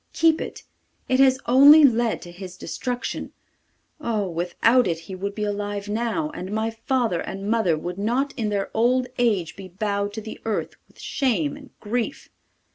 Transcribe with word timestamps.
Keep 0.13 0.41
it, 0.41 0.63
it 1.07 1.19
has 1.19 1.37
only 1.45 1.83
led 1.83 2.23
to 2.23 2.31
his 2.31 2.57
destruction. 2.57 3.33
Ah! 3.99 4.25
without 4.25 4.87
it 4.87 5.01
he 5.01 5.13
would 5.13 5.35
be 5.35 5.43
alive 5.43 5.87
now, 5.87 6.31
and 6.31 6.51
my 6.51 6.71
father 6.71 7.19
and 7.21 7.47
mother 7.51 7.77
would 7.77 7.99
not 7.99 8.33
in 8.35 8.49
their 8.49 8.71
old 8.73 9.05
age 9.19 9.55
be 9.55 9.67
bowed 9.67 10.11
to 10.13 10.19
the 10.21 10.39
earth 10.43 10.75
with 10.87 10.99
shame 10.99 11.55
and 11.55 11.69
grief! 11.79 12.29